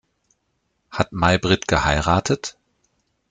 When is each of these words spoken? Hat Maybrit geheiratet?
Hat 0.89 1.11
Maybrit 1.11 1.67
geheiratet? 1.67 2.57